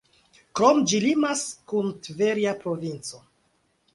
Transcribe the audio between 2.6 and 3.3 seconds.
provinco.